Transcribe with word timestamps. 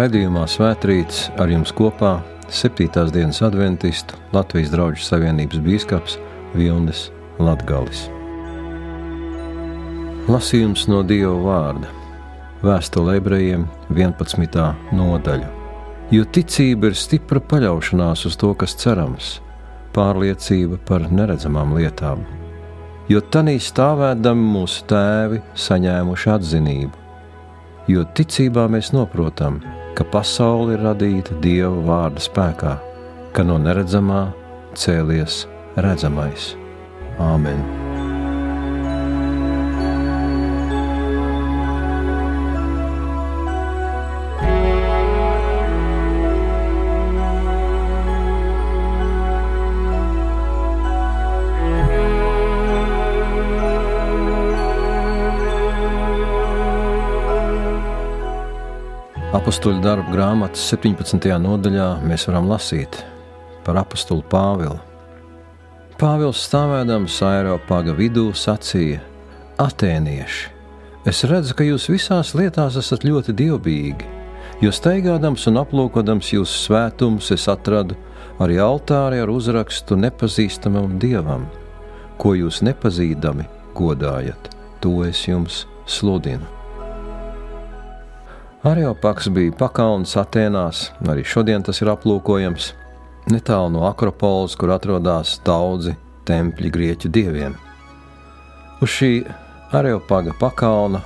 Radījumā 0.00 0.46
Svētrīts 0.48 1.26
ar 1.36 1.50
jums 1.52 1.74
kopā 1.76 2.22
7. 2.48 2.86
dienas 3.12 3.42
adventistu 3.44 4.16
Latvijas 4.32 4.70
draugu 4.72 5.02
savienības 5.04 5.58
bīskaps 5.60 6.14
Vilnis 6.54 7.02
Latgalis. 7.36 8.06
Lasījums 10.30 10.86
no 10.88 11.02
Dieva 11.04 11.34
vārda 11.44 11.90
Vēstule 12.64 13.18
ebrejiem 13.18 13.66
11. 13.92 14.62
nodaļa. 14.96 15.50
Jo 16.16 16.24
ticība 16.32 16.88
ir 16.88 16.96
stipra 16.96 17.42
paļaušanās 17.52 18.24
uz 18.30 18.40
to, 18.40 18.54
kas 18.56 18.78
cerams, 18.80 19.34
pārliecība 19.92 20.80
par 20.88 21.10
neredzamām 21.12 21.76
lietām. 21.76 22.24
Jo 23.12 23.20
tanī 23.20 23.58
stāvēdami 23.60 24.48
mūsu 24.56 24.88
tēvi 24.88 25.44
saņēmuši 25.66 26.34
atzinību, 26.38 27.06
jo 27.92 28.08
ticībā 28.16 28.64
mēs 28.72 28.94
noprotam, 28.96 29.60
ka 29.98 30.06
pasaule 30.12 30.76
ir 30.76 30.84
radīta 30.86 31.36
Dieva 31.44 31.82
vārda 31.88 32.22
spēkā, 32.22 32.76
ka 33.34 33.46
no 33.46 33.58
neredzamā 33.62 34.24
cēlies 34.78 35.44
redzamais. 35.76 36.54
Āmen! 37.20 37.79
Apostoliņu 59.40 59.80
darbu 59.80 60.12
grāmatas 60.12 60.66
17. 60.68 61.30
nodaļā 61.40 61.84
mēs 62.04 62.26
varam 62.28 62.50
lasīt 62.50 62.98
par 63.64 63.78
apostulu 63.80 64.20
Pāvilu. 64.28 64.76
Pāvils 65.96 66.42
stāvēdams 66.44 67.16
Eiropāga 67.24 67.94
vidū 67.96 68.26
sacīja: 68.36 69.00
Atēnieši, 69.64 70.52
es 71.08 71.24
redzu, 71.32 71.56
ka 71.56 71.64
jūs 71.64 71.88
visās 71.88 72.34
lietās 72.36 72.76
esat 72.82 73.08
ļoti 73.08 73.32
dievbijīgi, 73.40 74.12
jo 74.60 74.74
steigādams 74.76 75.48
un 75.48 75.62
aplūkodams 75.64 76.34
jūsu 76.36 76.60
svētumus, 76.66 77.32
es 77.32 77.48
atradu 77.48 77.96
arī 78.44 78.60
altāri 78.60 79.24
ar 79.24 79.32
uzrakstu 79.32 79.96
nepazīstamam 80.04 81.00
dievam, 81.00 81.48
ko 82.20 82.36
jūs 82.36 82.60
nepazīdami 82.68 83.48
godājat, 83.72 84.52
to 84.84 84.98
es 85.08 85.24
jums 85.32 85.64
sludinu. 85.88 86.59
Areopaks 88.60 89.30
bija 89.32 89.54
pakalns 89.56 90.10
Atēnās, 90.20 90.90
arī 91.08 91.22
šodien 91.24 91.62
tas 91.64 91.78
ir 91.80 91.88
aplūkojams, 91.94 92.74
netālu 93.32 93.70
no 93.72 93.86
Akropolis, 93.88 94.52
kur 94.60 94.74
atrodas 94.74 95.38
daudzi 95.46 95.94
tempļi 96.28 96.72
grieķu 96.74 97.08
dieviem. 97.08 97.54
Uz 98.84 98.92
šī 98.98 99.10
Areopaga 99.72 100.34
pakalna 100.36 101.00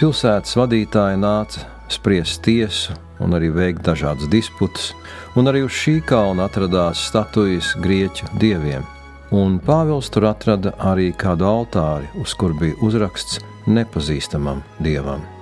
pilsētas 0.00 0.58
vadītāji 0.58 1.20
nāca 1.22 1.62
spriest 1.94 2.42
tiesu 2.42 2.98
un 3.22 3.38
arī 3.38 3.52
veikt 3.54 3.86
dažādas 3.86 4.26
disputas, 4.32 4.90
un 5.38 5.46
arī 5.46 5.62
uz 5.68 5.78
šī 5.78 6.00
kalna 6.10 6.50
atradās 6.50 7.06
statujas 7.06 7.70
grieķu 7.86 8.32
dieviem. 8.42 8.82
Un 9.30 9.60
Pāvils 9.62 10.10
tur 10.10 10.26
atrada 10.26 10.74
arī 10.90 11.12
kādu 11.14 11.46
altāri, 11.46 12.10
uz 12.18 12.34
kur 12.34 12.58
bija 12.58 12.74
uzraksts 12.82 13.38
nepazīstamam 13.70 14.66
dievam. 14.82 15.35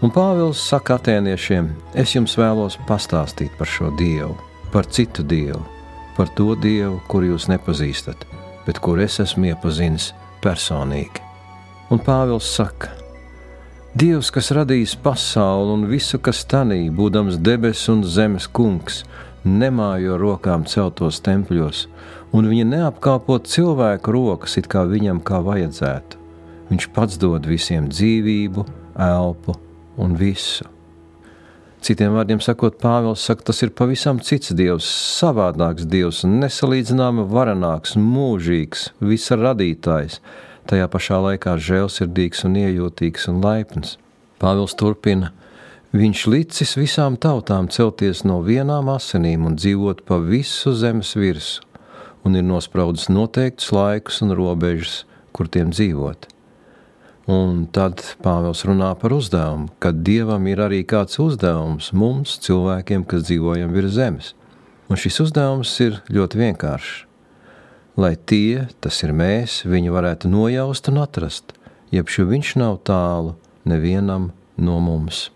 Un 0.00 0.08
Pāvils 0.08 0.62
saka 0.64 0.94
atēniešiem: 0.96 1.66
Es 1.92 2.14
jums 2.14 2.32
vēlos 2.40 2.78
pastāstīt 2.88 3.52
par 3.58 3.68
šo 3.68 3.90
dievu, 3.98 4.32
par 4.72 4.88
citu 4.88 5.20
dievu, 5.20 5.60
par 6.16 6.30
to 6.38 6.54
dievu, 6.56 7.02
kuru 7.04 7.34
jūs 7.34 7.50
nepazīstat, 7.52 8.24
bet 8.64 8.80
kur 8.80 9.02
es 9.04 9.18
esmu 9.20 9.50
iepazinis 9.50 10.14
personīgi. 10.40 11.20
Un 11.92 12.00
Pāvils 12.00 12.48
saka: 12.48 12.94
Dievs, 13.92 14.32
kas 14.32 14.48
radījis 14.56 14.96
pasauli 15.04 15.76
un 15.76 15.86
visu, 15.92 16.16
kas 16.16 16.46
tanī, 16.48 16.86
būdams 16.88 17.36
debesu 17.36 17.98
un 17.98 18.04
zemes 18.08 18.48
kungs, 18.48 19.02
nemājo 19.44 20.16
rokām 20.16 20.64
celtos 20.64 21.20
tempļos, 21.28 21.88
un 22.32 22.48
viņa 22.48 22.70
neapkāpot 22.72 23.52
cilvēku 23.52 24.16
rokas, 24.16 24.56
it 24.56 24.72
kā 24.72 24.88
viņam 24.88 25.20
kā 25.20 25.44
vajadzētu. 25.44 26.28
Viņš 26.72 26.94
pats 26.96 27.20
dod 27.20 27.44
visiem 27.44 27.92
dzīvību, 27.92 28.64
elpu 28.96 29.60
un 30.00 30.16
visu. 30.18 30.66
Citiem 31.80 32.12
vārdiem 32.12 32.42
sakot, 32.44 32.74
Pāvils 32.76 33.22
saka, 33.24 33.46
tas 33.48 33.62
ir 33.64 33.70
pavisam 33.72 34.18
cits 34.20 34.52
dievs, 34.52 34.84
savādāks 35.16 35.86
dievs, 35.88 36.26
nesalīdzināmi 36.28 37.24
varenāks, 37.30 37.94
mūžīgs, 37.96 38.90
visa 39.00 39.38
radītājs, 39.40 40.18
tajā 40.68 40.88
pašā 40.92 41.20
laikā 41.24 41.54
žēlsirdīgs 41.56 42.44
un 42.44 42.58
iejūtīgs 42.60 43.24
un 43.32 43.40
laipns. 43.44 43.94
Pāvils 44.40 44.76
turpina, 44.76 45.32
viņš 45.96 46.26
licis 46.34 46.76
visām 46.76 47.16
tautām 47.16 47.70
celties 47.72 48.26
no 48.28 48.42
vienām 48.44 48.92
asinīm 48.92 49.48
un 49.48 49.56
dzīvot 49.56 50.04
pa 50.04 50.20
visu 50.20 50.74
zemes 50.76 51.14
virsmu, 51.16 51.64
un 52.28 52.36
ir 52.36 52.44
nospraudis 52.44 53.08
noteiktus 53.08 53.72
laikus 53.72 54.20
un 54.20 54.36
robežas, 54.36 55.06
kur 55.32 55.48
tiem 55.48 55.72
dzīvot. 55.72 56.28
Un 57.30 57.66
tad 57.70 58.00
Pāvils 58.24 58.64
runā 58.66 58.88
par 58.98 59.12
uzdevumu, 59.14 59.68
ka 59.78 59.92
Dievam 59.94 60.48
ir 60.50 60.62
arī 60.64 60.80
kāds 60.88 61.20
uzdevums 61.22 61.92
mums, 61.94 62.32
cilvēkiem, 62.42 63.04
kas 63.06 63.28
dzīvojam 63.28 63.70
virs 63.76 63.94
zemes. 63.94 64.32
Un 64.90 64.98
šis 64.98 65.20
uzdevums 65.28 65.70
ir 65.84 66.00
ļoti 66.10 66.40
vienkāršs. 66.40 67.04
Lai 68.00 68.16
tie, 68.16 68.66
tas 68.82 68.98
ir 69.04 69.12
mēs, 69.14 69.60
viņu 69.68 69.94
varētu 69.94 70.30
nojaust 70.32 70.90
un 70.90 70.98
atrast, 71.04 71.54
jeb 71.94 72.10
šo 72.10 72.26
viņš 72.32 72.54
nav 72.58 72.80
tālu 72.88 73.36
nevienam 73.68 74.30
no 74.58 74.80
mums. 74.82 75.28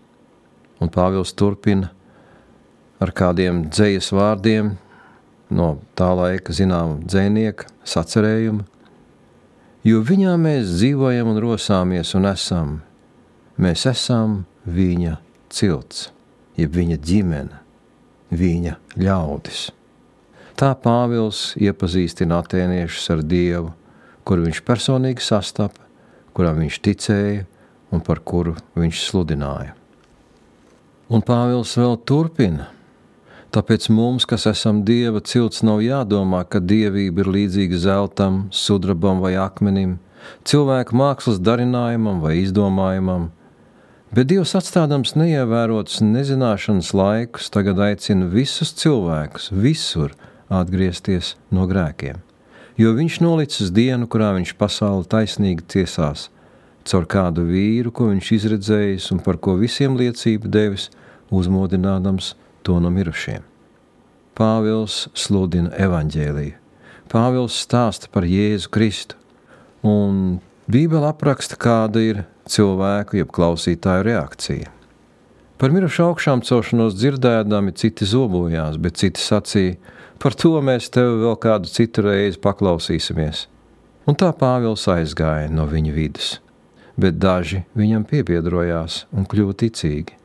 Un 0.83 0.91
Pāvils 0.91 1.31
turpina 1.37 1.93
ar 2.99 3.15
kādiem 3.15 3.69
dzējas 3.69 4.11
vārdiem 4.15 4.75
no 5.53 5.75
tā 5.95 6.11
laika 6.17 6.55
zināma 6.55 6.99
dzēnieka 7.05 7.69
sacerējuma, 7.87 8.65
jo 9.85 10.01
viņā 10.01 10.33
mēs 10.41 10.75
dzīvojam 10.79 11.29
un 11.29 11.39
rosāmies 11.43 12.15
un 12.17 12.25
esam. 12.31 12.75
Mēs 13.61 13.85
esam 13.87 14.41
viņa 14.65 15.19
cilts, 15.53 16.09
jeb 16.57 16.73
viņa 16.75 16.97
ģimene, 17.05 17.61
viņa 18.33 18.75
ļaudis. 18.99 19.69
Tā 20.55 20.71
Pāvils 20.79 21.53
iepazīstina 21.59 22.39
atēniešus 22.41 23.09
ar 23.13 23.23
Dievu, 23.23 23.73
kuru 24.27 24.47
viņš 24.47 24.61
personīgi 24.67 25.23
sastapa, 25.23 25.83
kuram 26.35 26.61
viņš 26.63 26.79
ticēja 26.83 27.43
un 27.93 28.03
par 28.03 28.21
kuru 28.23 28.55
viņš 28.75 29.01
sludināja. 29.09 29.75
Un 31.11 31.21
Pāvils 31.21 31.75
vēl 31.77 31.99
turpina 32.07 32.71
Tāpēc 33.53 33.87
mums, 33.93 34.25
kas 34.25 34.47
esam 34.49 34.83
dieva 34.87 35.21
cilts, 35.21 35.61
nav 35.63 35.83
jādomā, 35.85 36.43
ka 36.49 36.59
dievība 36.59 37.23
ir 37.23 37.31
līdzīga 37.37 37.79
zeltam, 37.85 38.45
sudrabam 38.51 39.21
vai 39.23 39.35
akmenim, 39.39 39.97
cilvēku 40.47 40.95
mākslas 40.97 41.39
darinājumam 41.39 42.21
vai 42.23 42.39
izdomājumam. 42.41 43.29
Bet 44.15 44.29
Dievs 44.29 44.53
atstādams 44.55 45.15
neievērotus 45.19 45.99
nezināšanas 46.05 46.93
laikus, 46.95 47.49
tagad 47.51 47.81
aicina 47.83 48.29
visus 48.31 48.71
cilvēkus 48.79 49.49
visur 49.51 50.13
atgriezties 50.47 51.33
no 51.51 51.65
grēkiem. 51.67 52.21
Jo 52.79 52.93
viņš 52.95 53.17
nolicis 53.23 53.73
dienu, 53.75 54.07
kurā 54.07 54.33
viņš 54.37 54.53
pasauli 54.59 55.07
taisnīgi 55.11 55.65
tiesās, 55.73 56.29
caur 56.87 57.07
kādu 57.11 57.43
vīru, 57.49 57.91
ko 57.91 58.09
viņš 58.13 58.31
izredzējis 58.37 59.09
un 59.15 59.21
par 59.25 59.39
ko 59.41 59.57
visiem 59.59 59.97
liecību 59.99 60.51
devis, 60.51 60.89
uzmodinādams 61.33 62.33
to 62.65 62.79
no 62.81 62.89
mirušiem. 62.93 63.45
Pāvils 64.35 65.05
sludina 65.15 65.71
evaņģēliju. 65.79 66.57
Pāvils 67.11 67.55
stāsta 67.61 68.09
par 68.11 68.25
Jēzu 68.27 68.71
Kristu, 68.73 69.15
un 69.85 70.39
Bībele 70.65 71.11
apraksta, 71.11 71.55
kāda 71.61 72.01
ir 72.01 72.23
cilvēku, 72.49 73.19
jeb 73.21 73.29
klausītāju 73.29 74.07
reakcija. 74.07 74.71
Par 75.61 75.71
mirušu 75.71 76.07
augšām 76.09 76.41
celšanos 76.43 76.97
dzirdēdami 76.97 77.75
citi 77.79 78.07
zobojās, 78.09 78.79
bet 78.81 78.97
citi 78.99 79.21
sacīja, 79.21 79.77
par 80.19 80.35
to 80.35 80.57
mēs 80.65 80.89
tevi 80.91 81.21
vēl 81.21 81.37
kādu 81.39 81.69
citu 81.71 82.03
reizi 82.09 82.41
paklausīsimies. 82.43 83.45
Un 84.09 84.17
tā 84.19 84.33
Pāvils 84.35 84.83
aizgāja 84.91 85.47
no 85.53 85.69
viņa 85.69 85.95
vidus, 85.95 86.35
bet 86.97 87.21
daži 87.21 87.63
viņam 87.77 88.03
piebiedrojās 88.09 89.05
un 89.15 89.29
kļuva 89.29 89.55
ticīgi. 89.63 90.17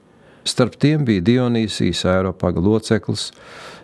Starp 0.49 0.79
tiem 0.81 1.05
bija 1.05 1.25
Dionīsijas 1.25 2.05
Eiropaga 2.09 2.63
loceklis, 2.65 3.31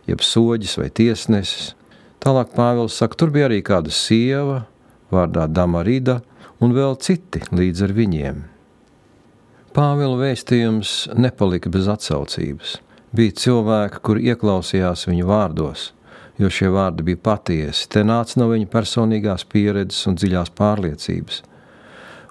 jeb 0.08 0.22
soģis 0.24 0.78
vai 0.80 0.88
tiesnesis. 0.88 1.74
Tālāk 2.22 2.54
Pāvils 2.56 2.96
saka, 2.96 3.18
tur 3.18 3.30
bija 3.34 3.50
arī 3.50 3.60
kāda 3.64 3.92
sieva, 3.92 4.64
vārdā 5.12 5.46
Damarida, 5.46 6.20
un 6.60 6.72
vēl 6.74 6.96
citi 7.02 7.42
līdz 7.52 7.84
ar 7.86 7.94
viņiem. 7.96 8.44
Pāvila 9.76 10.16
vēstījums 10.22 10.92
nepalika 11.20 11.68
bez 11.68 11.88
atsaucības. 11.92 12.78
Bija 13.16 13.34
cilvēki, 13.42 14.00
kuri 14.04 14.30
ieklausījās 14.32 15.04
viņu 15.10 15.26
vārdos, 15.28 15.90
jo 16.40 16.48
šie 16.52 16.70
vārdi 16.72 17.04
bija 17.10 17.20
patiesi, 17.28 17.84
te 17.92 18.02
nāca 18.04 18.40
no 18.40 18.48
viņa 18.50 18.70
personīgās 18.72 19.44
pieredzes 19.52 20.08
un 20.08 20.16
dziļās 20.16 20.54
pārliecības. 20.56 21.42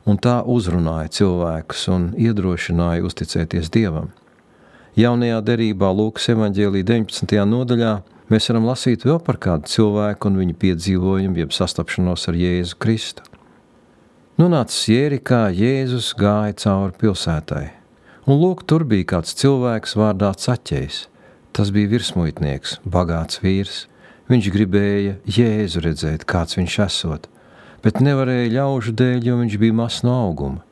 Un 0.05 0.19
tā 0.21 0.35
uzrunāja 0.45 1.09
cilvēkus 1.17 1.87
un 1.93 2.09
iedrošināja 2.21 3.05
uzticēties 3.07 3.71
Dievam. 3.73 4.11
Jaunajā 4.95 5.39
derībā 5.47 5.89
Lūkas 5.91 6.29
evanģēlī 6.35 6.83
19. 6.85 7.33
nodaļā 7.49 7.93
mēs 8.29 8.49
varam 8.51 8.67
lasīt 8.69 9.07
vēl 9.07 9.17
par 9.25 9.39
kādu 9.41 9.71
cilvēku 9.71 10.29
un 10.29 10.37
viņa 10.43 10.57
piedzīvojumu, 10.61 11.41
jeb 11.41 11.55
sastapšanos 11.57 12.29
ar 12.29 12.37
Jēzu 12.37 12.77
Kristu. 12.79 13.25
Nonācis 14.37 14.91
Jērikā, 14.91 15.47
Jēzus 15.55 16.11
gāja 16.19 16.53
cauri 16.61 16.95
pilsētai, 17.01 17.65
un 18.27 18.39
lūk, 18.41 18.65
tur 18.69 18.85
bija 18.85 19.15
kāds 19.15 19.33
cilvēks 19.41 19.97
vārdā 19.97 20.31
Caķējs. 20.37 21.05
Tas 21.55 21.69
bija 21.71 21.93
virsmuitnieks, 21.95 22.81
bagāts 22.83 23.39
vīrs, 23.39 23.85
Viņš 24.25 24.47
gribēja 24.49 25.17
Jēzu 25.29 25.83
redzēt, 25.85 26.23
kāds 26.25 26.57
viņš 26.57 26.75
esot, 26.87 27.27
bet 27.85 28.01
nevarēja 28.01 28.53
ļaužu 28.57 28.95
dēļ, 28.97 29.19
jo 29.29 29.37
viņš 29.43 29.57
bija 29.61 29.77
mazs 29.77 30.01
no 30.05 30.15
auguma. 30.25 30.63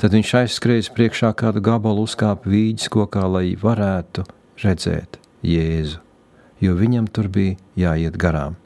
Tad 0.00 0.12
viņš 0.16 0.34
aizskrēja 0.42 0.92
priekšā 0.96 1.30
kādu 1.36 1.62
gabalu 1.64 2.04
uzkāpa 2.04 2.48
vīģis 2.52 2.90
kokā, 2.92 3.24
lai 3.28 3.54
varētu 3.60 4.24
redzēt 4.60 5.20
Jēzu, 5.44 6.00
jo 6.60 6.76
viņam 6.76 7.08
tur 7.12 7.28
bija 7.32 7.56
jāiet 7.76 8.16
garām. 8.20 8.56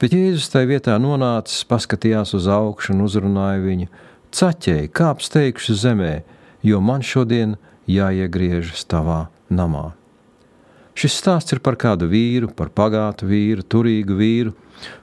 Bet 0.00 0.14
Jēzus 0.16 0.50
tajā 0.50 0.70
vietā 0.70 0.94
nonācis, 1.02 1.66
paskatījās 1.70 2.34
uz 2.38 2.46
augšu 2.50 2.94
un 2.94 3.02
uzrunāja 3.04 3.60
viņu: 3.62 3.90
Caķēji, 4.34 4.90
kāp 4.94 5.22
steigšu 5.22 5.74
zemē, 5.76 6.22
jo 6.62 6.80
man 6.80 7.02
šodien 7.02 7.56
jāiegriežas 7.90 8.86
tavā 8.90 9.26
namā. 9.50 9.90
Šis 10.94 11.18
stāsts 11.20 11.54
ir 11.54 11.60
par 11.64 11.76
kādu 11.80 12.08
vīru, 12.10 12.50
par 12.54 12.70
pagātu 12.74 13.28
vīru, 13.30 13.62
turīgu 13.62 14.16
vīru, 14.18 14.54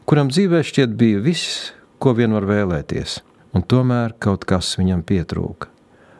kuram 0.07 0.31
dzīvē 0.31 0.63
šķiet 0.65 0.95
bija 0.97 1.21
viss, 1.23 1.73
ko 1.99 2.13
vien 2.17 2.35
var 2.35 2.47
vēlēties, 2.49 3.19
un 3.55 3.65
tomēr 3.65 4.15
kaut 4.23 4.45
kas 4.49 4.75
viņam 4.79 5.03
pietrūka. 5.07 5.71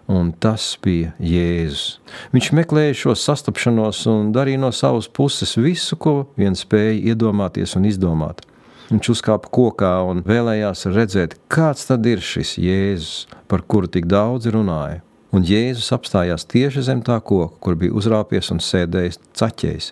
Un 0.07 0.29
tas 0.31 0.69
bija 0.79 1.11
Jēzus. 1.19 1.97
Viņš 2.31 2.51
meklēja 2.55 2.93
šo 2.95 3.15
sastapšanos 3.19 4.05
un 4.07 4.29
darīja 4.35 4.61
no 4.61 4.69
savas 4.71 5.09
puses 5.11 5.57
visu, 5.59 5.97
ko 5.99 6.29
vien 6.39 6.55
spēja 6.55 7.11
iedomāties 7.11 7.75
un 7.75 7.89
izdomāt. 7.89 8.45
Viņš 8.87 9.09
uzkāpa 9.17 9.51
kokā 9.51 9.91
un 10.07 10.23
vēlējās 10.23 10.87
redzēt, 10.95 11.35
kāds 11.51 11.89
tad 11.89 12.07
ir 12.07 12.23
šis 12.23 12.55
Jēzus, 12.55 13.27
par 13.51 13.67
kuru 13.67 13.91
tik 13.91 14.07
daudz 14.07 14.47
runāja 14.47 15.03
un 15.35 15.45
Jēzus 15.45 15.91
apstājās 15.95 16.47
tieši 16.49 16.83
zem 16.87 17.03
tā 17.05 17.19
koka, 17.21 17.57
kur 17.61 17.77
bija 17.79 17.95
uzrāpies 17.97 18.51
un 18.53 18.61
sēdējis 18.63 19.19
caķējs, 19.37 19.91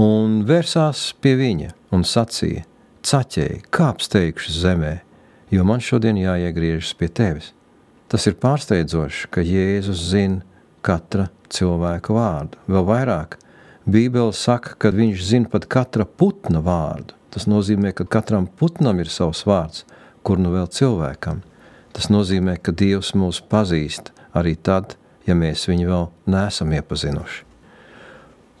un 0.00 0.42
vērsās 0.48 1.10
pie 1.22 1.34
viņa 1.40 1.72
un 1.94 2.04
sacīja: 2.08 2.64
Caķēji, 3.04 3.66
kāps 3.68 4.08
teikšu 4.08 4.52
zemē, 4.56 4.94
jo 5.52 5.64
man 5.68 5.82
šodien 5.84 6.16
jāiegriežas 6.16 6.94
pie 6.96 7.10
tevis. 7.12 7.50
Tas 8.08 8.24
ir 8.30 8.38
pārsteidzoši, 8.40 9.28
ka 9.28 9.44
Jēzus 9.44 10.00
zina 10.08 10.40
katra 10.84 11.26
cilvēka 11.52 12.16
vārdu. 12.16 12.60
Vēl 12.64 12.86
vairāk, 12.88 13.36
Bībele 13.84 14.32
saka, 14.32 14.72
ka 14.80 14.88
viņš 14.96 15.20
zina 15.20 15.52
pat 15.52 15.68
katra 15.68 16.08
putna 16.08 16.64
vārdu. 16.64 17.12
Tas 17.28 17.44
nozīmē, 17.50 17.92
ka 17.92 18.06
katram 18.08 18.46
putnam 18.48 19.02
ir 19.04 19.12
savs 19.12 19.44
vārds, 19.44 19.84
kur 20.24 20.40
nu 20.40 20.54
vēl 20.54 20.70
cilvēkam. 20.72 21.42
Tas 21.92 22.08
nozīmē, 22.08 22.56
ka 22.56 22.72
Dievs 22.72 23.12
mūs 23.12 23.42
pazīst 23.44 24.14
arī 24.32 24.56
tad, 24.56 24.96
ja 25.28 25.36
mēs 25.36 25.68
viņu 25.68 25.90
vēl 25.90 26.08
neesam 26.32 26.72
iepazinuši. 26.72 27.44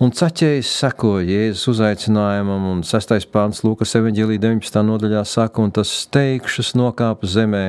Un 0.04 0.10
caķējs 0.12 0.68
seko 0.82 1.14
Jēzus 1.24 1.62
uzaicinājumam, 1.70 2.64
un 2.68 2.80
6. 2.84 3.14
pāns 3.32 3.62
Lūkas 3.64 3.94
evanģēlī 3.96 4.34
19. 4.42 4.82
nodaļā 4.84 5.22
saka, 5.24 5.62
un 5.64 5.70
tas 5.72 5.88
steigšus 6.02 6.74
nokāpa 6.76 7.30
zemē, 7.30 7.62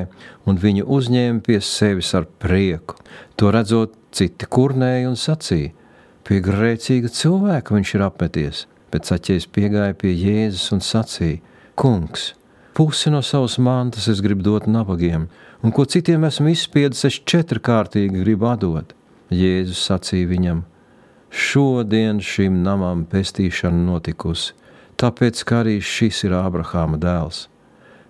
un 0.43 0.59
viņu 0.59 0.83
uzņēma 0.97 1.45
pie 1.45 1.61
sevis 1.63 2.11
ar 2.17 2.27
prieku. 2.43 2.97
To 3.39 3.53
redzot, 3.55 3.95
citi 4.11 4.49
kurnēja 4.51 5.13
un 5.13 5.15
sacīja, 5.21 5.71
pie 6.27 6.41
grēcīga 6.43 7.13
cilvēka 7.21 7.77
viņš 7.77 7.95
ir 7.95 8.05
apmeties, 8.09 8.65
bet 8.91 9.07
caķējs 9.07 9.47
piegāja 9.55 9.95
pie 9.95 10.11
Jēzus 10.11 10.73
un 10.75 10.83
sacīja, 10.83 11.39
kungs, 11.79 12.33
pusi 12.75 13.15
no 13.15 13.23
savas 13.23 13.61
mantas 13.63 14.11
es 14.11 14.19
gribu 14.25 14.49
dot 14.49 14.67
nabagiem, 14.67 15.29
un 15.63 15.71
ko 15.71 15.87
citiem 15.87 16.27
esmu 16.27 16.51
izspiedis, 16.51 17.07
es 17.07 17.23
četrkārtīgi 17.23 18.25
gribu 18.25 18.51
atdot. 18.51 18.91
Jēzus 19.31 19.87
sacīja 19.87 20.33
viņam: 20.35 20.65
Šodien 21.35 22.21
šim 22.23 22.61
namam 22.63 23.03
pestīšana 23.11 23.81
notikusi, 23.89 24.53
tāpēc, 25.01 25.41
ka 25.43 25.61
arī 25.63 25.77
šis 25.83 26.23
ir 26.27 26.35
Ābrahāma 26.37 26.99
dēls. 27.01 27.45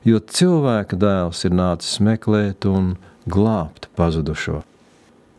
Jo 0.05 0.19
cilvēka 0.21 0.99
dēls 1.01 1.41
ir 1.47 1.55
nācis 1.57 1.97
meklēt 2.05 2.67
un 2.69 2.93
glābt 3.25 3.89
pazudušo. 3.97 4.61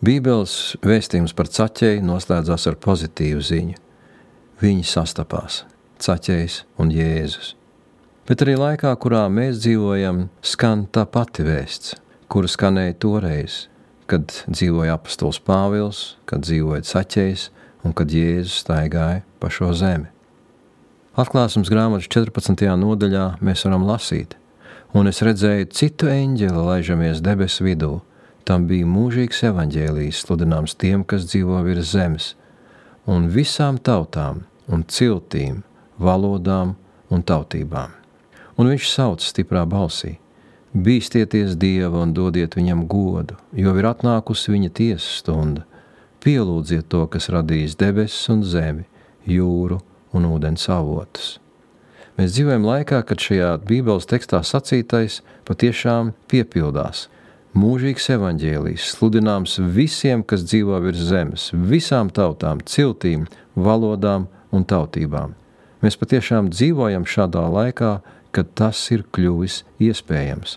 Bībeles 0.03 0.77
vēstījums 0.83 1.35
par 1.39 1.47
caķēju 1.47 2.03
noslēdzās 2.05 2.67
ar 2.67 2.79
pozitīvu 2.83 3.45
ziņu. 3.47 3.79
Viņi 4.61 4.89
sastapās, 4.89 5.63
caķējs 6.03 6.65
un 6.83 6.91
Jēzus. 6.91 7.55
Bet 8.27 8.43
arī 8.43 8.57
laikā, 8.59 8.91
kurā 8.99 9.29
mēs 9.31 9.63
dzīvojam, 9.63 10.27
skan 10.43 10.89
tā 10.91 11.07
pati 11.07 11.47
vēsts 11.47 11.95
kura 12.29 12.51
skanēja 12.51 12.97
toreiz, 13.03 13.67
kad 14.11 14.33
dzīvoja 14.51 14.97
apustulis 14.97 15.39
Pāvils, 15.43 16.01
kad 16.29 16.45
dzīvoja 16.47 16.85
Caķējs 16.87 17.49
un 17.87 17.95
kad 17.95 18.11
Jēzus 18.11 18.59
staigāja 18.65 19.23
pa 19.41 19.51
šo 19.53 19.71
zemi. 19.77 20.11
Atklāsmes 21.17 21.71
grāmatas 21.73 22.11
14. 22.13 22.67
nodaļā 22.77 23.39
mēs 23.41 23.63
varam 23.65 23.87
lasīt, 23.89 24.35
un 24.93 25.09
es 25.09 25.23
redzēju 25.25 25.71
citu 25.73 26.11
eņģeli 26.13 26.65
laižamies 26.67 27.23
debesu 27.25 27.65
vidū. 27.65 27.93
Tam 28.47 28.67
bija 28.69 28.87
mūžīgs 28.87 29.41
evaņģēlijs, 29.49 30.21
sludināms 30.23 30.77
tiem, 30.79 31.03
kas 31.09 31.25
dzīvo 31.31 31.63
virs 31.67 31.95
zemes, 31.95 32.27
un 33.11 33.31
visām 33.33 33.79
tautām 33.79 34.45
un 34.71 34.85
ciltīm, 34.87 35.63
valodām 35.99 36.77
un 37.11 37.25
tautībām. 37.27 37.95
Un 38.57 38.71
viņš 38.71 38.91
sauc 38.93 39.25
stiprā 39.25 39.65
balsī: 39.69 40.17
Bīstieties 40.77 41.57
Dieva 41.57 42.05
un 42.05 42.13
dodiet 42.13 42.57
viņam 42.59 42.85
godu, 42.91 43.37
jo 43.57 43.73
ir 43.79 43.89
atnākusi 43.89 44.53
viņa 44.53 44.71
tiesas 44.77 45.23
stunda. 45.23 45.65
Pielūdziet 46.27 46.89
to, 46.91 47.05
kas 47.07 47.29
radījis 47.31 47.77
debesis 47.79 48.25
un 48.33 48.41
zemi, 48.43 48.83
jūru 49.31 49.77
un 50.11 50.25
ūdens 50.27 50.65
avotus. 50.75 51.37
Mēs 52.17 52.33
dzīvojam 52.35 52.65
laikā, 52.67 53.03
kad 53.07 53.21
šajā 53.23 53.53
Bībeles 53.69 54.09
tekstā 54.11 54.41
sacītais 54.43 55.21
patiešām 55.47 56.15
piepildās. 56.27 57.05
Mūžīgs 57.55 58.09
evaņģēlijs, 58.17 58.89
sludināms 58.97 59.55
visiem, 59.77 60.25
kas 60.27 60.43
dzīvo 60.49 60.81
virs 60.83 61.05
zemes, 61.13 61.45
visām 61.55 62.11
tautām, 62.11 62.59
ciltīm, 62.67 63.29
valodām 63.55 64.27
un 64.51 64.67
tautībām. 64.67 65.37
Mēs 65.85 65.95
patiešām 66.01 66.49
dzīvojam 66.51 67.07
šādā 67.07 67.45
laikā, 67.55 67.93
kad 68.35 68.51
tas 68.59 68.81
ir 68.91 69.07
kļuvis 69.15 69.61
iespējams. 69.79 70.57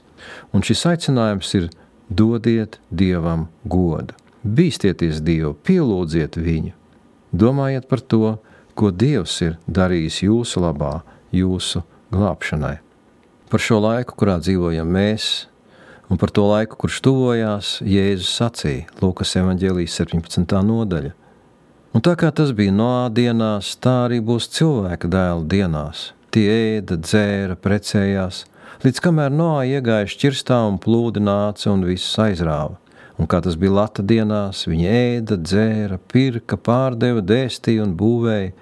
Un 0.50 0.66
šis 0.66 0.82
aicinājums 0.96 1.54
ir 1.62 1.70
dodiet 2.10 2.80
Dievam 2.90 3.46
godu. 3.70 4.18
Bīstieties 4.44 5.20
Dievu, 5.20 5.52
pielūdziet 5.68 6.38
viņu. 6.40 6.72
Domājiet 7.36 7.90
par 7.92 8.00
to, 8.00 8.38
ko 8.74 8.92
Dievs 8.96 9.36
ir 9.44 9.58
darījis 9.68 10.22
jūsu 10.24 10.64
labā, 10.64 11.02
jūsu 11.36 11.84
glābšanai. 12.16 12.78
Par 13.52 13.60
šo 13.60 13.82
laiku, 13.84 14.16
kurā 14.16 14.38
dzīvojam 14.40 14.88
mēs, 14.96 15.50
un 16.08 16.22
par 16.22 16.32
to 16.32 16.46
laiku, 16.48 16.78
kurš 16.80 17.02
tuvojās, 17.04 17.74
Jēzus 17.84 18.32
sacīja 18.40 18.88
Lūkas 19.02 19.36
evanģēlijas 19.42 20.00
17. 20.00 20.56
nodaļa. 20.66 21.16
Un 21.92 22.06
tā 22.06 22.14
kā 22.22 22.30
tas 22.32 22.54
bija 22.56 22.72
no 22.72 23.10
dienās, 23.10 23.74
tā 23.82 24.06
arī 24.06 24.20
būs 24.24 24.48
cilvēka 24.56 25.10
dēla 25.10 25.48
dienās. 25.50 26.12
Tie 26.30 26.46
ēda, 26.54 27.00
dzēra, 27.02 27.56
precējās, 27.58 28.44
līdz 28.86 29.02
kamēr 29.02 29.34
Noā 29.34 29.66
iegāja 29.66 30.08
šķirstā 30.14 30.60
un 30.70 30.78
plūdi 30.80 31.24
nāca 31.26 31.74
un 31.74 31.84
visus 31.90 32.14
aizrāva. 32.22 32.78
Un 33.20 33.28
kā 33.28 33.42
tas 33.44 33.58
bija 33.60 33.76
lata 33.76 34.04
dienās, 34.06 34.64
viņi 34.70 34.88
ēda, 34.88 35.36
dzēra, 35.44 35.98
pirka, 36.12 36.56
pārdeva, 36.56 37.20
dēstīja 37.20 37.84
un 37.84 37.98
būvēja, 38.00 38.54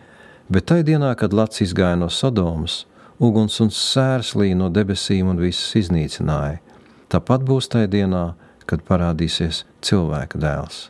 bet 0.49 0.65
tai 0.71 0.79
dienā, 0.87 1.11
kad 1.19 1.35
lats 1.37 1.61
izgāja 1.61 1.99
no 1.99 2.09
Sodomas, 2.09 2.85
uguns 3.21 3.59
un 3.61 3.69
sērs 3.73 4.33
līja 4.37 4.57
no 4.57 4.71
debesīm 4.73 5.29
un 5.29 5.41
visus 5.41 5.77
iznīcināja. 5.83 6.57
Tāpat 7.13 7.45
būs 7.45 7.69
tajā 7.69 7.91
dienā, 7.93 8.23
kad 8.67 8.81
parādīsies 8.87 9.61
cilvēka 9.85 10.41
dēls. 10.41 10.87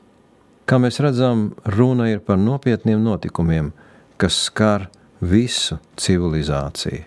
Kā 0.67 0.79
mēs 0.81 1.01
redzam, 1.03 1.51
runa 1.75 2.07
ir 2.11 2.23
par 2.23 2.39
nopietniem 2.39 3.03
notikumiem, 3.03 3.73
kas 4.19 4.39
skar 4.47 4.87
visu 5.19 5.77
civilizāciju. 5.99 7.03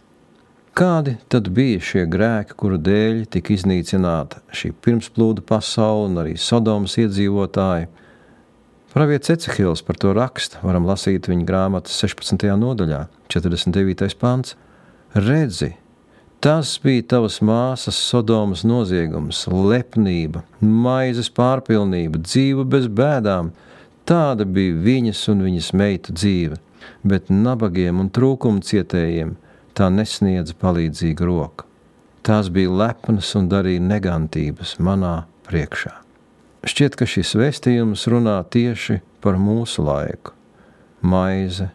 Kādi 0.71 1.17
tad 1.27 1.49
bija 1.51 1.81
šie 1.83 2.05
grēki, 2.07 2.55
kuru 2.55 2.77
dēļ 2.79 3.25
tika 3.35 3.51
iznīcināta 3.57 4.39
šī 4.55 4.71
pirmsplūda 4.85 5.43
pasaule 5.43 6.07
un 6.07 6.21
arī 6.23 6.37
Sodomas 6.39 6.95
iedzīvotāji? 7.03 7.89
Pravietis 8.95 9.35
Ecehils 9.35 9.83
par 9.87 9.99
to 9.99 10.15
raksta, 10.15 10.63
varam 10.63 10.87
lasīt 10.87 11.27
viņa 11.31 11.47
grāmatas 11.47 11.99
16. 12.05 12.47
nodaļā, 12.63 13.05
49. 13.35 14.15
pāns. 14.23 14.55
Redzi, 15.15 15.73
tas 16.43 16.77
bija 16.83 17.09
tavas 17.17 17.41
māsas 17.43 17.99
Sodomas 17.99 18.63
noziegums, 18.63 19.43
lepnība, 19.51 20.45
maizes 20.63 21.35
pārpilnība, 21.35 22.23
dzīve 22.23 22.67
bez 22.71 22.87
bēdām. 22.87 23.51
Tāda 24.07 24.47
bija 24.47 24.79
viņas 24.87 25.27
un 25.35 25.47
viņas 25.51 25.75
meitu 25.75 26.15
dzīve, 26.15 26.63
bet 27.03 27.31
nabagiem 27.31 27.99
un 28.07 28.11
trūkumcietējiem 28.15 29.37
tā 29.81 29.89
nesniedza 29.93 30.55
palīdzīgu 30.61 31.25
roku. 31.25 31.67
Tās 32.27 32.51
bija 32.53 32.73
lepnas 32.83 33.33
un 33.39 33.49
darīja 33.49 33.81
negantības 33.81 34.77
manā 34.83 35.23
priekšā. 35.49 35.95
Šķiet, 36.69 36.99
ka 37.01 37.09
šis 37.09 37.33
vēstījums 37.41 38.05
runā 38.13 38.37
tieši 38.53 38.99
par 39.25 39.39
mūsu 39.41 39.87
laiku. 39.87 40.35
Maize, 41.01 41.71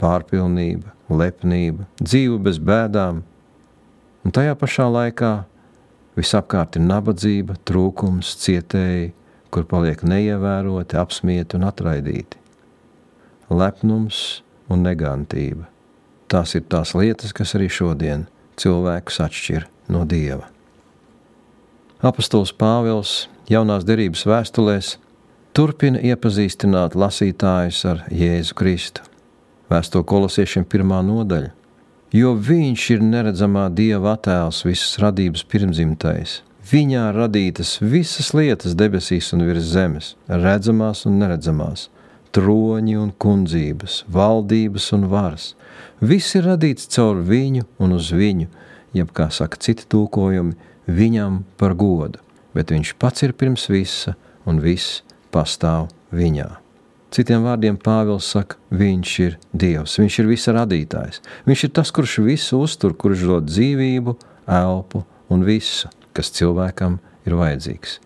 pārpilnība, 0.00 0.94
lepnība, 1.12 1.84
dzīve 2.00 2.38
bez 2.46 2.56
bēdām, 2.64 3.20
un 4.24 4.32
tajā 4.32 4.54
pašā 4.56 4.86
laikā 4.88 5.32
visapkārt 6.16 6.78
ir 6.80 6.86
nabadzība, 6.86 7.58
trūkums, 7.68 8.32
cietēji, 8.40 9.10
kur 9.52 9.66
paliek 9.68 10.00
neievēroti, 10.00 10.96
apspiesti 10.96 11.60
un 11.60 11.68
atraidīti. 11.68 12.40
Lepnums 13.52 14.40
un 14.72 14.86
negantība. 14.86 15.68
Tās 16.30 16.54
ir 16.54 16.62
tās 16.70 16.94
lietas, 16.94 17.34
kas 17.34 17.56
arī 17.58 17.66
šodien 17.72 18.28
cilvēkus 18.60 19.18
atšķir 19.24 19.66
no 19.90 20.04
dieva. 20.06 20.46
Apostols 22.06 22.52
Pāvils 22.56 23.26
jaunās 23.50 23.82
derības 23.84 24.22
vēstulēs 24.30 24.94
turpina 25.56 25.98
iepazīstināt 26.12 26.94
lasītājus 26.94 27.80
ar 27.90 28.04
Jēzu 28.14 28.54
Kristu. 28.56 29.02
Vēsto 29.70 30.02
kolosiešiem 30.06 30.64
pirmā 30.70 31.00
nodaļa, 31.06 31.50
jo 32.14 32.32
viņš 32.34 32.86
ir 32.94 33.04
neredzamā 33.06 33.66
dieva 33.74 34.14
attēls, 34.14 34.62
visas 34.66 34.98
radības 35.02 35.44
pirmzimtais. 35.50 36.40
Viņā 36.70 37.08
radītas 37.16 37.78
visas 37.82 38.30
lietas 38.36 38.76
debesīs 38.78 39.32
un 39.34 39.42
virs 39.48 39.66
zemes, 39.74 40.14
redzamās 40.28 41.04
un 41.10 41.18
neredzamās, 41.22 41.88
troņi 42.36 42.96
un 43.00 43.12
kundzības, 43.18 44.04
valdības 44.08 44.90
un 44.96 45.06
varas. 45.10 45.52
Viss 46.00 46.36
ir 46.38 46.46
radīts 46.48 46.88
caur 46.94 47.20
viņu 47.26 47.66
un 47.78 47.98
uz 47.98 48.10
viņu, 48.14 48.48
jeb 48.96 49.12
kā 49.14 49.28
saka 49.34 49.60
citi 49.60 49.86
tūkojumi, 49.90 50.56
viņam 50.90 51.44
par 51.60 51.76
godu 51.78 52.22
bet 52.54 52.72
viņš 52.74 52.94
pats 53.00 53.24
ir 53.26 53.34
pirms 53.36 53.68
visa, 53.70 54.16
un 54.48 54.60
viss 54.62 55.02
pastāv 55.34 55.90
viņā. 56.14 56.48
Citiem 57.10 57.42
vārdiem 57.42 57.78
Pāvils 57.80 58.28
saka, 58.30 58.58
viņš 58.70 59.14
ir 59.24 59.36
Dievs, 59.50 59.96
viņš 59.98 60.18
ir 60.22 60.28
visa 60.30 60.54
radītājs. 60.54 61.18
Viņš 61.46 61.64
ir 61.66 61.72
tas, 61.74 61.90
kurš 61.90 62.20
visu 62.22 62.60
uztur, 62.62 62.94
kurš 62.94 63.24
dod 63.26 63.48
dzīvību, 63.50 64.14
elpu 64.46 65.02
un 65.30 65.42
visu, 65.46 65.90
kas 66.14 66.30
cilvēkam 66.38 67.00
ir 67.26 67.34
vajadzīgs. 67.38 67.98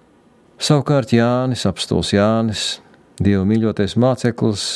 Savukārt 0.65 1.13
Jānis, 1.13 1.67
apstults 1.69 2.15
Jānis, 2.15 2.65
Dieva 3.23 3.45
mīļotais 3.47 3.95
māceklis, 4.01 4.67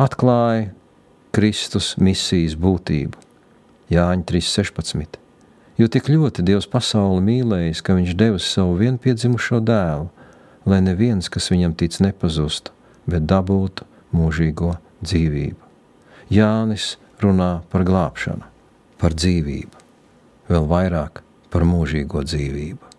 atklāja 0.00 0.70
Kristus 1.36 1.94
misijas 2.00 2.56
būtību. 2.56 3.20
Jāņa 3.92 4.24
3.16 4.28 5.22
jo 5.78 5.88
tik 5.92 6.08
ļoti 6.10 6.44
Dievs 6.46 6.68
pasauli 6.70 7.22
mīlējis, 7.24 7.82
ka 7.84 7.96
viņš 7.96 8.14
devis 8.18 8.48
savu 8.48 8.76
vienpiedzimušo 8.80 9.60
dēlu, 9.64 10.08
lai 10.66 10.80
neviens, 10.84 11.28
kas 11.32 11.50
viņam 11.52 11.76
tic, 11.78 11.98
nepazustu, 12.02 12.72
bet 13.06 13.28
dabūtu 13.28 13.86
mūžīgo 14.16 14.74
dzīvību. 15.04 15.60
Jānis 16.32 16.96
runā 17.22 17.60
par 17.70 17.84
glābšanu, 17.86 18.48
par 19.00 19.14
dzīvību, 19.14 19.84
vēl 20.50 20.68
vairāk 20.72 21.22
par 21.52 21.66
mūžīgo 21.68 22.24
dzīvību. 22.26 22.94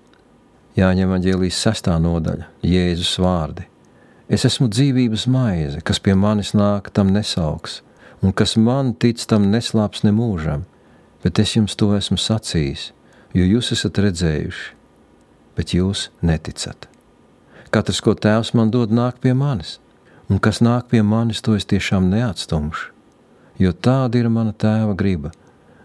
Jāņem 0.77 1.15
aģēlijas 1.17 1.63
sestā 1.65 1.97
nodaļa, 1.99 2.45
Jēzus 2.61 3.17
vārdi. 3.19 3.65
Es 4.29 4.43
esmu 4.45 4.67
dzīvības 4.67 5.27
maize, 5.31 5.81
kas 5.81 6.01
pie 6.03 6.15
manis 6.15 6.51
nāk, 6.57 6.89
tam 6.91 7.13
nesauks, 7.15 7.81
un 8.21 8.33
kas 8.35 8.57
man 8.59 8.91
tic, 8.93 9.21
tam 9.29 9.47
neslāps 9.53 10.03
nemūžam 10.03 10.65
bet 11.23 11.39
es 11.39 11.55
jums 11.55 11.75
to 11.75 11.89
esmu 11.97 12.17
sacījis, 12.21 12.91
jo 13.35 13.45
jūs 13.45 13.73
esat 13.75 13.99
redzējuši, 13.99 14.69
bet 15.57 15.73
jūs 15.75 16.07
neticat. 16.23 16.87
Katrs, 17.73 17.99
ko 17.99 18.13
tēvs 18.15 18.53
man 18.55 18.71
dod, 18.71 18.93
nāk 18.95 19.19
pie 19.23 19.33
manis, 19.35 19.77
un 20.31 20.39
kas 20.39 20.61
nāk 20.63 20.87
pie 20.93 21.03
manis, 21.03 21.41
to 21.43 21.57
es 21.57 21.67
tiešām 21.67 22.07
neatstumšu, 22.13 22.93
jo 23.59 23.73
tāda 23.73 24.21
ir 24.21 24.31
mana 24.31 24.53
tēva 24.53 24.95
griba, 24.95 25.33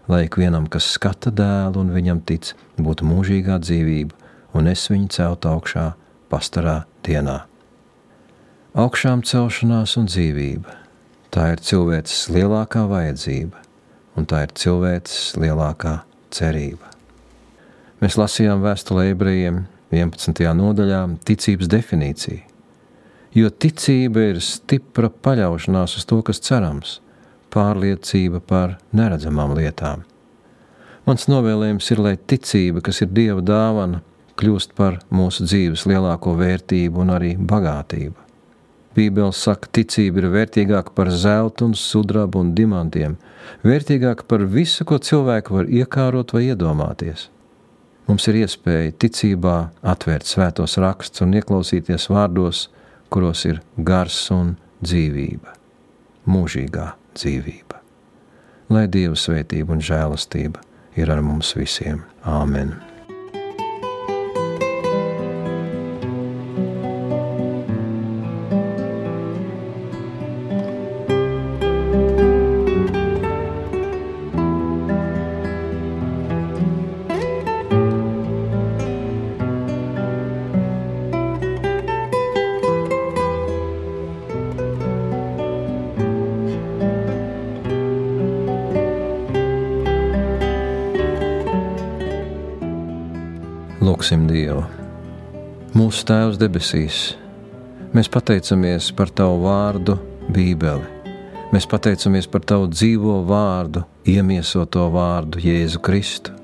lai 0.07 0.25
ikvienam, 0.29 0.69
kas 0.71 0.93
skata 0.95 1.33
dēlu 1.33 1.83
un 1.83 1.91
viņam 1.95 2.23
tic, 2.27 2.53
būtu 2.79 3.07
mūžīgā 3.07 3.59
dzīvība, 3.63 4.15
un 4.55 4.71
es 4.71 4.85
viņu 4.91 5.11
celtu 5.11 5.51
augšā 5.51 5.89
pastarā 6.31 6.83
dienā. 7.03 7.41
Augšām 8.73 9.19
celšanās 9.21 9.91
un 10.01 10.07
dzīvība- 10.09 10.71
tā 11.33 11.51
ir 11.53 11.59
cilvēces 11.61 12.31
lielākā 12.33 12.87
vajadzība 12.89 13.59
un 14.17 14.25
tā 14.25 14.39
ir 14.47 14.53
cilvēces 14.57 15.35
lielākā 15.37 16.01
cerība. 16.33 16.89
Mēs 18.01 18.17
lasījām 18.17 18.63
vēstulē 18.65 19.11
ebrejiem 19.11 19.67
11. 19.91 20.55
nodaļā 20.57 21.03
ticības 21.21 21.69
definīciju, 21.69 22.41
jo 23.35 23.51
ticība 23.51 24.31
ir 24.31 24.41
stipra 24.41 25.11
paļaušanās 25.21 25.95
uz 25.97 26.05
to, 26.05 26.23
kas 26.23 26.41
cerams, 26.41 26.99
pārliecība 27.51 28.41
par 28.41 28.79
neredzamām 28.91 29.53
lietām. 29.53 30.01
Mans 31.05 31.27
novēlējums 31.29 31.91
ir, 31.91 31.99
lai 31.99 32.17
ticība, 32.17 32.81
kas 32.81 33.03
ir 33.03 33.13
Dieva 33.13 33.41
dāvana, 33.41 34.01
kļūst 34.35 34.73
par 34.73 34.97
mūsu 35.11 35.45
dzīves 35.45 35.85
lielāko 35.85 36.33
vērtību 36.33 37.05
un 37.05 37.09
arī 37.09 37.35
bagātību. 37.37 38.22
Bībele 38.93 39.33
saka, 39.33 39.69
ticība 39.73 40.21
ir 40.21 40.29
vērtīgāka 40.33 40.93
par 40.93 41.09
zeltu, 41.09 41.69
un 41.69 41.77
sudrabu 41.77 42.43
un 42.43 42.53
dimantiem, 42.57 43.15
vērtīgāka 43.65 44.27
par 44.29 44.45
visu, 44.49 44.85
ko 44.85 44.99
cilvēki 45.01 45.55
var 45.55 45.71
iekārot 45.81 46.35
vai 46.35 46.45
iedomāties. 46.51 47.29
Mums 48.07 48.27
ir 48.27 48.41
iespēja 48.43 48.93
ticībā 48.99 49.57
atvērt 49.93 50.27
svētos 50.27 50.77
rakstus 50.83 51.23
un 51.23 51.33
ieklausīties 51.39 52.09
vārdos, 52.11 52.67
kuros 53.13 53.45
ir 53.49 53.61
gars 53.77 54.19
un 54.35 54.55
dzīvība, 54.83 55.55
mūžīgā 56.27 56.89
dzīvība. 57.15 57.81
Lai 58.73 58.87
Dieva 58.91 59.17
svētība 59.19 59.77
un 59.77 59.83
žēlastība 59.83 60.63
ir 60.99 61.13
ar 61.13 61.23
mums 61.25 61.55
visiem. 61.57 62.03
Āmen! 62.23 62.92
Lūksim 94.03 94.25
Dievu. 94.27 94.65
Mūsu 95.79 96.01
Tēvs 96.09 96.35
debesīs, 96.35 96.97
mēs 97.95 98.09
pateicamies 98.11 98.89
par 98.97 99.07
Tavu 99.15 99.37
vārdu, 99.45 99.95
Bībeli. 100.27 101.13
Mēs 101.55 101.69
pateicamies 101.71 102.27
par 102.27 102.43
Tavu 102.43 102.67
dzīvo 102.67 103.21
vārdu, 103.29 103.85
iemiesoto 104.03 104.89
vārdu 104.91 105.39
Jēzu 105.39 105.79
Kristu, 105.87 106.35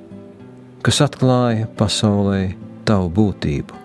kas 0.88 1.02
atklāja 1.04 1.68
pasaulē 1.76 2.56
Tavu 2.88 3.12
būtību. 3.20 3.84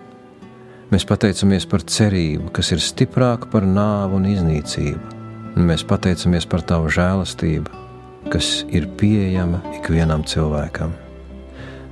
Mēs 0.95 1.03
pateicamies 1.11 1.67
par 1.67 1.83
cerību, 1.83 2.55
kas 2.55 2.71
ir 2.71 2.79
stiprāka 2.79 3.51
par 3.51 3.67
nāvu 3.67 4.21
un 4.21 4.31
iznīcību. 4.37 5.17
Un 5.57 5.67
mēs 5.67 5.83
pateicamies 5.83 6.47
par 6.47 6.63
Tavu 6.63 6.95
žēlastību, 6.95 7.83
kas 8.31 8.61
ir 8.71 8.87
pieejama 8.95 9.65
ikvienam 9.81 10.23
cilvēkam. 10.23 10.95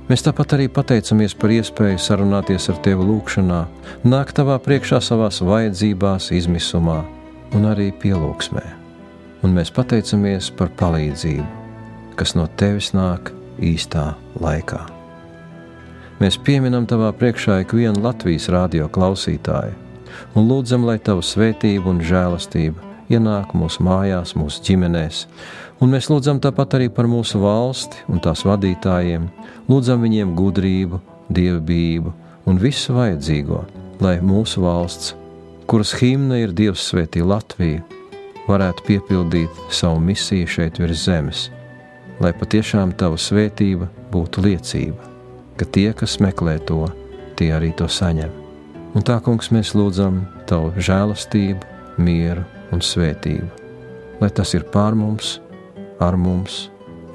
Mēs 0.04 0.20
tāpat 0.20 0.52
arī 0.52 0.66
pateicamies 0.68 1.32
par 1.40 1.52
iespēju 1.54 1.96
sarunāties 2.04 2.66
ar 2.68 2.76
Tevi 2.84 3.06
lūgšanā, 3.08 3.62
nākt 4.04 4.36
Tavā 4.36 4.58
priekšā 4.60 4.98
savās 5.00 5.40
vajadzībās, 5.40 6.26
izmisumā 6.36 6.98
un 7.56 7.64
arī 7.70 7.88
pielūgsmē. 8.02 8.64
Un 9.44 9.56
mēs 9.56 9.72
pateicamies 9.72 10.50
par 10.58 10.68
palīdzību, 10.76 11.46
kas 12.20 12.36
no 12.36 12.44
Tevis 12.60 12.92
nāk 12.92 13.32
īstā 13.64 14.10
laikā. 14.44 14.82
Mēs 16.20 16.36
pieminam 16.36 16.84
Tavā 16.84 17.08
priekšā 17.16 17.62
ikvienu 17.64 18.04
Latvijas 18.04 18.50
radio 18.52 18.90
klausītāju, 18.92 19.72
un 20.36 20.52
lūdzam, 20.52 20.84
lai 20.84 21.00
Tava 21.00 21.24
svētība 21.24 21.88
un 21.94 22.04
žēlastība 22.04 22.93
ienāk 23.12 23.54
mūsu 23.56 23.84
mājās, 23.84 24.34
mūsu 24.38 24.62
ģimenēs, 24.68 25.24
un 25.82 25.92
mēs 25.92 26.10
lūdzam 26.12 26.40
tāpat 26.42 26.78
arī 26.78 26.90
par 26.92 27.08
mūsu 27.10 27.40
valsti 27.42 28.04
un 28.08 28.22
tās 28.24 28.44
vadītājiem, 28.46 29.26
lūdzam 29.68 30.04
viņiem 30.04 30.34
gudrību, 30.38 31.00
dievbijību 31.34 32.12
un 32.50 32.60
visu 32.60 32.94
vajadzīgo, 32.96 33.64
lai 34.04 34.18
mūsu 34.24 34.64
valsts, 34.64 35.14
kuras 35.70 35.94
himna 36.00 36.40
ir 36.42 36.52
Dievs 36.56 36.84
svētī 36.90 37.24
Latviju, 37.24 37.82
varētu 38.48 38.84
piepildīt 38.88 39.60
savu 39.72 40.00
misiju 40.04 40.48
šeit 40.50 40.80
virs 40.82 41.06
zemes, 41.06 41.48
lai 42.20 42.34
patiešām 42.36 42.92
Tava 43.00 43.18
svētība 43.20 43.88
būtu 44.12 44.44
liecība, 44.44 45.12
ka 45.56 45.64
tie, 45.64 45.90
kas 45.96 46.20
meklē 46.20 46.58
to, 46.68 46.84
tie 47.38 47.50
arī 47.56 47.72
to 47.76 47.88
saņem. 47.88 48.32
Un 48.94 49.02
tā, 49.02 49.18
kungs, 49.24 49.50
mēs 49.50 49.72
lūdzam 49.74 50.22
Tavu 50.46 50.70
žēlastību, 50.78 51.73
mieru 51.98 52.44
un 52.74 52.82
svētību, 52.84 53.48
lai 54.20 54.30
tas 54.34 54.54
ir 54.56 54.66
pār 54.74 54.96
mums, 54.98 55.38
ar 56.02 56.16
mums 56.18 56.68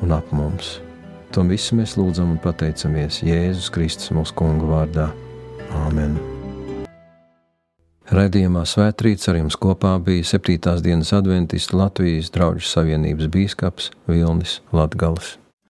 un 0.03 0.15
ap 0.15 0.31
mums. 0.35 0.77
To 1.35 1.43
visu 1.45 1.77
mēs 1.77 1.93
lūdzam 1.99 2.33
un 2.33 2.41
pateicamies 2.41 3.21
Jēzus 3.25 3.69
Kristus 3.73 4.13
mūsu 4.15 4.33
Kunga 4.39 4.69
vārdā. 4.69 5.09
Āmen! 5.85 6.17
Radījumā 8.09 8.63
svētrīts 8.65 9.29
ar 9.29 9.37
jums 9.37 9.57
kopā 9.61 9.91
bija 10.01 10.25
7. 10.25 10.79
dienas 10.81 11.13
adventists 11.13 11.75
Latvijas 11.77 12.31
draugu 12.33 12.65
savienības 12.65 13.29
bīskaps 13.29 13.91
Vilnis 14.09 14.63
Latgals. 14.73 15.35